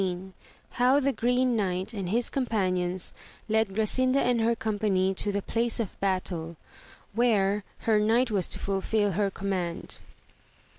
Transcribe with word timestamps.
—How 0.81 0.99
the 0.99 1.13
G 1.13 1.27
reek 1.27 1.47
Knight 1.47 1.93
and 1.93 2.09
his 2.09 2.31
companions 2.31 3.13
led 3.47 3.67
Grasinda 3.75 4.15
and 4.19 4.41
her 4.41 4.55
company 4.55 5.13
to 5.13 5.31
the 5.31 5.43
place 5.43 5.79
of 5.79 5.99
battle, 5.99 6.55
where 7.13 7.63
her 7.85 7.99
knight 7.99 8.31
was 8.31 8.47
to 8.47 8.57
fulfil 8.57 9.11
her 9.11 9.29
command. 9.29 9.99